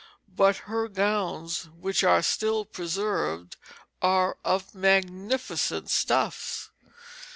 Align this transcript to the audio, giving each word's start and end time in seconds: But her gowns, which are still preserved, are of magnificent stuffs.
But 0.35 0.57
her 0.65 0.87
gowns, 0.87 1.65
which 1.79 2.03
are 2.03 2.23
still 2.23 2.65
preserved, 2.65 3.55
are 4.01 4.35
of 4.43 4.73
magnificent 4.73 5.91
stuffs. 5.91 6.71